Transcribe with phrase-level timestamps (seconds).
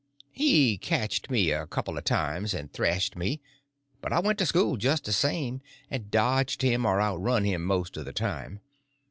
[0.31, 3.39] He catched me a couple of times and thrashed me,
[4.01, 7.95] but I went to school just the same, and dodged him or outrun him most
[7.97, 8.61] of the time.